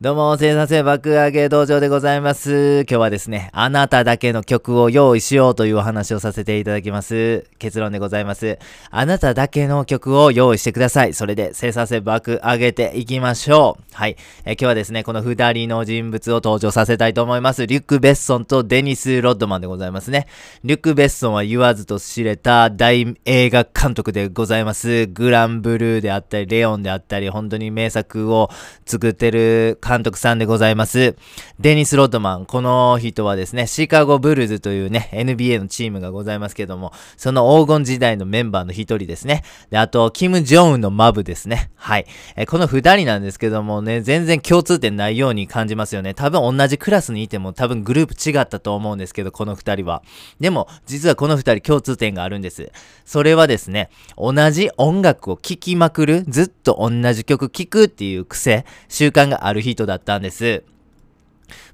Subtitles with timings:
[0.00, 2.80] どうも、生産性爆上げ道場でございます。
[2.80, 7.46] 今日はですね、あなただけの曲を用意しようというお話をさせていただきます。
[7.60, 8.58] 結論でございます。
[8.90, 11.14] あなただけの曲を用意してください。
[11.14, 13.84] それで生産性爆上げていきましょう。
[13.94, 14.16] はい。
[14.44, 17.64] え今日はですね、この二人の人物を登場させたいと思います。
[17.64, 20.26] リュック・ベッソンとデニス・ロッドマンでございますね。
[20.64, 25.06] リュック・ベッソンは言わずと知れた大映画監督でございます。
[25.06, 28.50] グランブルーであったり、レオンであったり、本当に名作を
[28.84, 31.14] 作ってる監督さんでございます。
[31.60, 32.46] デニス・ロッドマン。
[32.46, 39.42] この人はですね、シカゴブルーズというね、NBA のチームがございますけども、その黄金時代のメンバーの一人ですね。
[39.68, 41.70] で、あと、キム・ジョンウンのマブですね。
[41.76, 42.06] はい。
[42.34, 46.14] えこの二人なんですけどもね、全然共通点ないように感じますよね。
[46.14, 50.02] 多分同じクラスにいても多分グループ違ったと思うんですけど、この二人は。
[50.40, 52.72] でも、実はこの二人共通点があるんです。
[53.04, 60.64] それはですね、同じ音楽を聴きまくる、ずっと同じ曲聴くっていう癖、習慣がある人だったんです。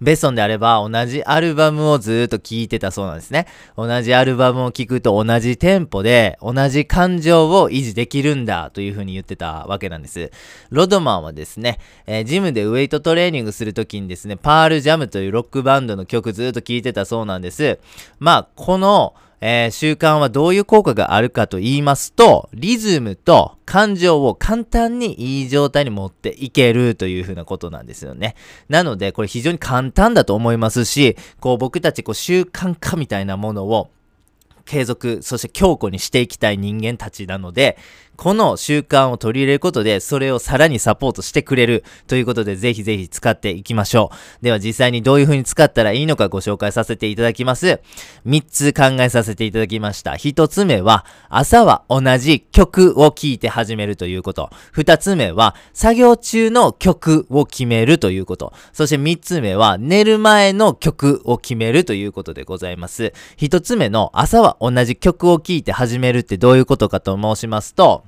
[0.00, 3.46] ベッソンであれば同じアルバムをずっと聴いてたそうなんですね。
[3.76, 10.30] 同じアルバムを聴くと同じテンポで同じ感情を維持できるんだというふうに言ってたわけなんです。
[10.70, 17.78] ロドマンはですね、えー、ジムでウェイトトレーニングするときにですね、パールジャムというロックバンドの曲ずっと聴いてたそうなんです。
[18.18, 28.34] まあ、この、えー、習慣はどういう効果があるかと言いますと、リズムと感情を簡単にいい状態に持っていけるというふうなことなんですよね。
[28.68, 33.90] なので、これ非常に簡単だと思いますし、こう僕たちこう習慣化みたいなものを
[34.64, 37.78] 継続、そして強固にしていきたい人間たちなので、
[38.18, 44.10] この習慣を取り入れることで、それをさらにサポートしてくれるということで、ぜひぜひ使っていきましょ
[44.40, 44.44] う。
[44.44, 47.80] では実際にどういう風に使ったらいいのかご紹介させていただきます。
[48.26, 50.14] 3つ考えさせていただきました。
[50.14, 54.50] 1つ目は、朝は同じ曲を聴いて始めるということ。
[54.74, 58.52] 2つ目は、作業中の曲を決めるということ。
[58.72, 63.12] そして3つ目は、寝る前の曲を決めるということでございます。
[63.36, 68.07] 1つ目の、朝は同じ曲を聴いて始めるってどういうことかと申しますと、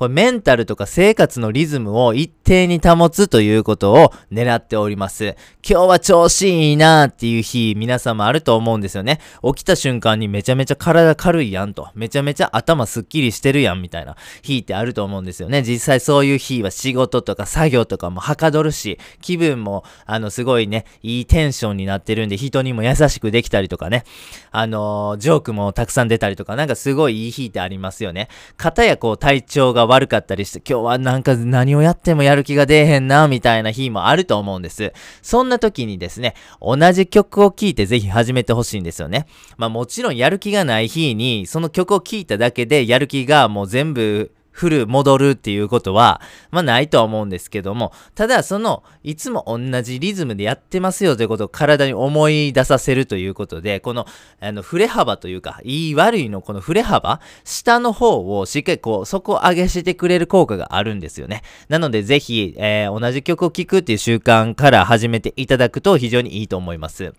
[0.00, 5.36] これメンタルとか生活のリズムを一定に保つということを狙っております。
[5.62, 9.20] 今日は調子いいなーっていう日、皆様あると思うんですよね。
[9.44, 11.90] 起きた瞬間にめちゃめちゃ体軽いやんと。
[11.94, 15.62] めちゃめちゃ頭すっきりしてるやんみたいな日ってあると思うんですよね。
[15.62, 24.04] 実際そういう日は仕事とか作業とかもはかどるし、気分もあのすごいね、いいテンションになってるんで人にも優しくできたりとかね。
[24.50, 28.28] あのー、ジョークもたくさん出たりとか、なんかすごいいい日ってありますよね。
[28.56, 34.92] 片やこう体調が悪かったりして、今日はなんか何をやってもやる気が出えへんな、みたいな日もあると思うんです。
[35.22, 39.26] そんな時にですね、同じ曲を聴いてぜひ始めてほしいんですよね。
[39.56, 54.04] まあもちろんやる気がない日に、その曲を聴いただけでやる気がもう全部振る、戻るっていうことは、まあないとは思うんですけども、ただその、いつも同じリズムでやってますよということを体に思い出させるということで、この、
[54.38, 61.40] あの、振れ幅というか、いい悪いのこの振れ幅、下の方をしっかりこう、底上げしてくれる効果があるんですよね。
[61.70, 67.14] なのでぜひ、えー、同じ曲を聴くっていう習慣から始めていただくと非常にいいと思います。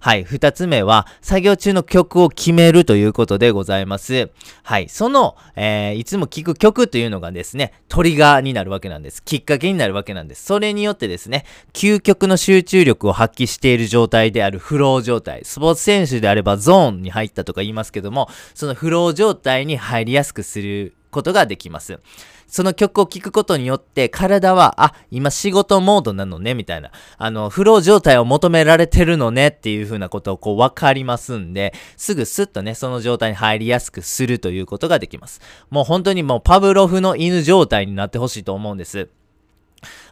[0.00, 0.24] はい。
[0.24, 4.30] 二つ目は、作業中の曲を決めるということでございます。
[4.62, 4.88] はい。
[4.88, 9.24] その、えー、いつも聴く曲というのがですね、トリガーになるわけなんです。
[9.24, 10.44] きっかけになるわけなんです。
[10.44, 15.40] それによってですね、究極の集中力を発揮している状態であるフロー状態。
[15.44, 22.00] スポーツ選手であればゾーンに入ったとか言いますけども、そのフロー状態に入りやすくすることができます。
[22.46, 26.90] その曲を聴くことによって体は、あ、今仕事モードなのね、みたいな。
[27.18, 35.40] あの、フロー状態を求められてるのねっていう風なことをこう分かりますんで、すぐスッとね、その状態に入りやすくするということができます。
[35.70, 39.08] もう本当にもうパブロフの犬状態になってほしいと思うんです。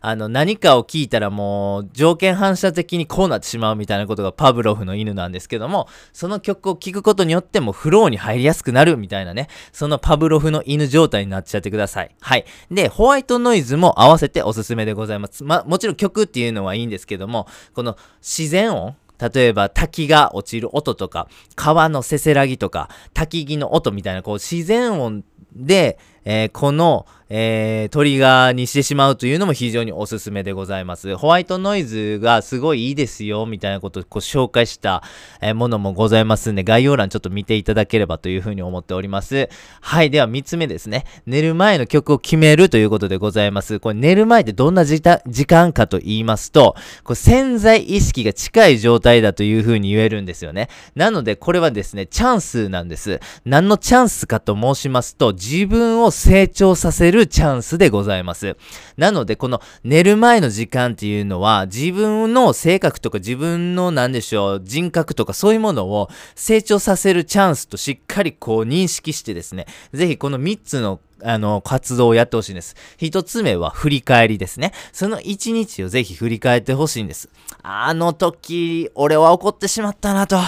[0.08, 12.14] あの、何かを聞いたらもう、条件反射的にこうなってしまうみたいなことがパブロフの犬なんですけども、その曲を聴くことによってもフローに入りやすくなるみたいなね、そのパブロフの犬状態になっちゃってください。
[12.20, 12.44] はい。
[12.70, 15.42] で、ホワイトノイズも合わせておすすめでございます。
[15.42, 21.26] ま、もちろん曲っていうのはいいんですけども、この自然音例えば滝が落ちる音とか、
[21.56, 31.16] 川のせせらぎとか、滝木の音みたいな、こう自然音で、えー、この、えー、トリガーにしてしまうというのも非常におすすめでございます。
[31.16, 35.02] ホワイトノイズがすごいいいですよ、みたいなことをこう紹介した、
[35.40, 39.48] えー、ものもございますんで、概要欄ちょっと見ていただければというふうに思っております。
[39.80, 41.04] はい、では3つ目ですね。
[41.26, 43.78] 寝る前の曲を決めるということでございます。
[43.78, 45.00] これ寝る前ってどんな時
[45.46, 46.74] 間かと言いますと、
[47.04, 50.68] これ潜在意識が近い状態だというふうに言えるんですよね。
[50.96, 53.20] なので、これはですね、チャンスなんです。
[53.44, 58.56] 何のチャンスかと申しますと、自分を成長させるチャンスでございます。
[58.96, 72.76] なので、この寝る前の時間っていうのは、自分の性格とか自分の何でしょう、人格とかそういうものを成長させるチャンスとしっかりこう認識してですね、ぜひこの3つのあの、活動をやってほしいんです。
[72.98, 74.72] 一つ目は振り返りですね。
[74.92, 77.30] その一日をぜひ振り返ってほしいんです。
[77.62, 80.38] あの時、俺は怒ってしまったなと。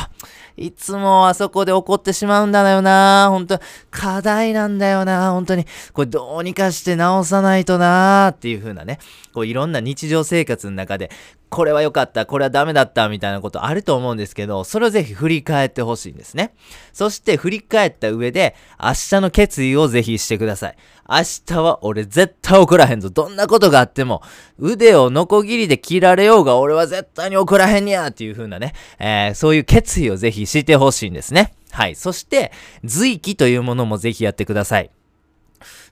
[0.59, 3.29] いつもあそこで怒ってしまうんだよな。
[3.31, 3.61] 本当
[3.91, 5.31] 課題なんだよな。
[5.31, 5.67] 本当に。
[5.93, 8.33] これどうにかして直さないとな。
[8.35, 8.99] っていう風なね。
[9.33, 11.11] こういろんな日常生活の中で、
[11.51, 16.55] これは良かった、これはダメだった、みたいなことあると思うんですけど、それをぜひ振り返ってほしいんですね。
[16.93, 20.77] そして振り返った上で、明日の決意をぜひしてください。
[21.09, 21.17] 明
[21.47, 23.09] 日は俺絶対怒らへんぞ。
[23.09, 24.23] どんなことがあっても、
[24.59, 31.55] 腕をノコギリで切られようが俺は絶対に怒らへんにゃっていう風なね、えー、そういう決意をぜひしてほしいんですね。
[31.71, 31.95] はい。
[31.95, 32.53] そして、
[32.85, 34.91] 随記というものもぜひやってください。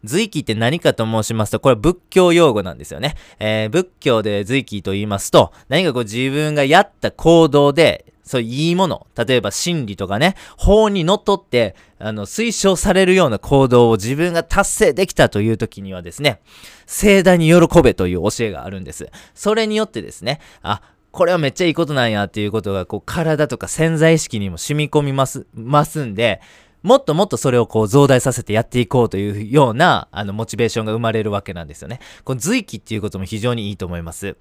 [0.05, 3.17] 随記って何かと申しますと、これは仏教用語なんですよね。
[3.39, 16.41] えー、仏教で随記と言いますと、何かこう自分がやった行動で、そういいもの、例えば真理とかね、法にのっとって、あの、推奨されるような行動を自分が達成できたという時にはですね、
[16.87, 19.09] 盛大に喜べという教えがあるんです。
[19.35, 26.41] それによってですね、あ、これはめっちゃいいことなんやっていうことが、こう、体とか潜在意識にも染み込みます、ますんで、
[26.87, 31.99] もっともっとそれをこう増大させてやっていこうというような、あの、モチベーションが生まれるわけなんですよね。
[32.23, 34.37] この随記っていうことも非常にいいと思います。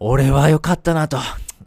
[0.00, 1.18] 俺は良かったなと。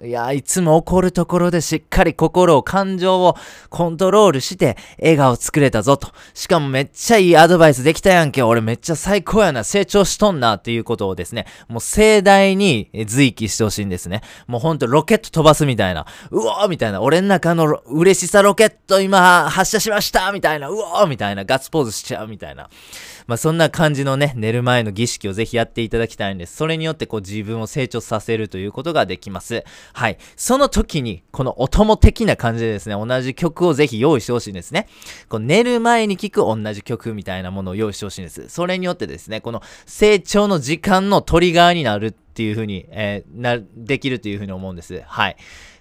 [0.04, 3.36] いや、いつも怒るところでしっかり心を、感情を
[3.70, 6.10] コントロールして笑顔作れたぞと。
[6.36, 8.44] しかもめっちゃいいアドバイスできたやんけ。
[8.44, 9.64] 俺めっちゃ最高やな。
[9.64, 14.22] 成長しとんなっていうことをですね、もう盛大に随記してほしいんですね。
[14.46, 16.06] もうほんとロケット飛ばすみたいな。
[16.30, 17.02] うおーみたいな。
[17.02, 20.70] 俺の中の嬉しさロケット今発射しましたみたいな。
[20.70, 21.44] うおーみたいな。
[21.44, 22.70] ガッツポーズしちゃうみたいな。
[23.26, 26.56] まあ、そんな感じのね、寝る前の儀式をぜひやっていただきたいんです。
[26.56, 29.66] それによってこう自分を成長させるということができます。
[29.94, 30.18] はい。
[30.36, 34.88] その時に、この音も的な感じでですね、同じ曲をぜひ用意してほしいんですね。
[35.30, 38.50] こう寝る前に聴く同じ曲みたいなものを用意してほしいんです。
[38.50, 45.02] それによってですね、この成長の時間のトリガーになるっていう風に、えー、な、できるという風に思うんです。
[45.08, 45.38] はい。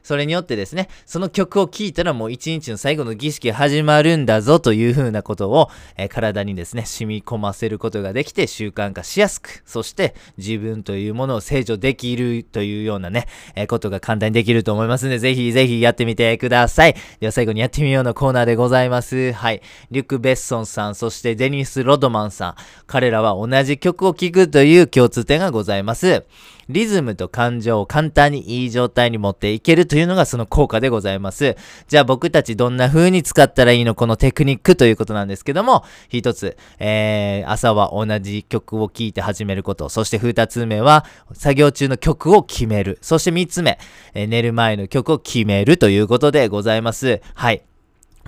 [0.06, 13.26] それによってですね、その曲を聴いたらもう一日の最後の儀式始まるんだぞという風なことを、え、体にですね、染み込ませることができて習慣化しやすく、そして自分というものを成長できるというようなね、
[13.56, 16.94] え、ことが簡単にできると思いますので、ぜひぜひやってみてください。
[17.19, 19.32] では最後にやってみようのコーナーでございます。
[19.32, 19.61] はい。
[19.91, 22.55] リュック・ベッソンさん、そしてデニス・ロドマンさん。
[22.87, 26.23] 彼らは同じ曲を聴くという共通点がございます。
[26.69, 31.56] リズムと感情を簡単にいい状態に持っていけるというのがその効果でございます。
[31.88, 39.88] じゃあ僕たちどんな風に使ったらいいのこのテクニックということなんですけども、一つ、えー、朝は同じ曲を聴いて始めること。
[39.88, 42.98] そして二つ目は、作業中の曲を決める。
[43.00, 43.78] そして三つ目、
[44.12, 47.22] えー、寝る前の曲を決めるということでございます。
[47.32, 47.62] はい。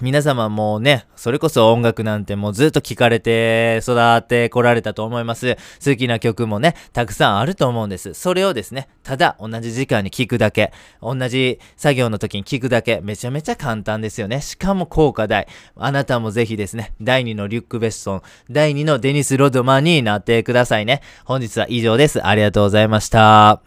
[0.01, 5.57] 皆様もね、それこそ音楽なんてもうずっと聴かれて育ってこられたと思います。
[5.85, 8.15] 好きな曲もね、たくさんあると思うんです。
[8.15, 10.73] それをですね、ただ同じ時間に聴くだけ、
[11.03, 14.41] 同じ作業の時に聴くだけ、めちゃめちゃ簡単ですよね。
[14.41, 15.49] しかも効果大。
[15.77, 21.03] あなたもぜひですね、第2のリュック・ベッソン、第2のデニス・ロドマンになってくださいね。
[21.25, 22.25] 本日は以上です。
[22.25, 23.63] ありがとうございました。